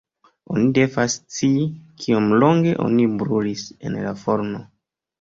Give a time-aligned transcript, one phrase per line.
[0.53, 1.67] Oni devas scii,
[2.05, 4.69] kiom longe oni brulis en la forno“.